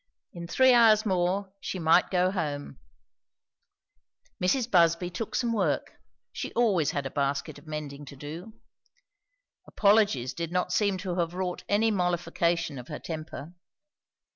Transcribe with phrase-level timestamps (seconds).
[0.33, 2.79] In three hours more she might go home.
[4.43, 4.67] Mrs.
[4.71, 5.93] Busby took some work;
[6.33, 8.53] she always had a basket of mending to do.
[9.67, 13.53] Apologies did not seem to have wrought any mollification of her temper.